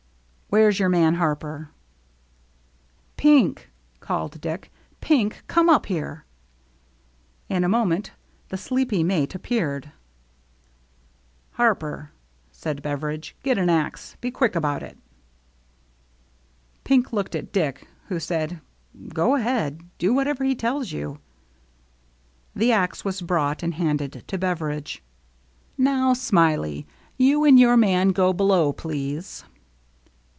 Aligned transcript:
"Where's 0.51 0.79
your 0.79 0.89
man 0.89 1.13
Harper?" 1.13 1.69
"Pink," 3.23 3.69
called 4.01 4.41
Dick. 4.41 4.69
"Pink, 4.99 5.43
come 5.47 5.69
up 5.69 5.85
here." 5.85 6.25
In 7.47 7.63
a 7.63 7.69
moment 7.69 8.11
the 8.49 8.57
sleepy 8.57 9.01
mate 9.01 9.33
appeared. 9.33 9.83
THE 11.55 11.63
EVENING 11.63 11.71
OF 11.71 11.79
THE 11.79 11.85
SAME 12.51 12.75
DAY 12.75 12.81
211 12.81 12.81
"Harper," 12.81 12.81
said 12.81 12.81
Beveridge, 12.81 13.35
"get 13.43 13.57
an 13.57 13.69
axe. 13.69 14.17
Be 14.19 14.29
quick 14.29 14.57
about 14.57 14.83
it." 14.83 14.97
Pink 16.83 17.13
looked 17.13 17.33
at 17.37 17.53
Dick, 17.53 17.87
who 18.09 18.19
said," 18.19 18.59
Go 19.13 19.35
ahead. 19.35 19.83
Do 19.99 20.13
whatever 20.13 20.43
he 20.43 20.53
tells 20.53 20.91
you." 20.91 21.19
The 22.53 22.73
axe 22.73 23.05
was 23.05 23.21
brought 23.21 23.63
and 23.63 23.75
handed 23.75 24.25
to 24.27 24.37
Beveridge." 24.37 25.01
Now, 25.77 26.11
Smiley, 26.11 26.85
you 27.17 27.45
and 27.45 27.57
your 27.57 27.77
man 27.77 28.09
go 28.09 28.33
below, 28.33 28.73
please." 28.73 29.45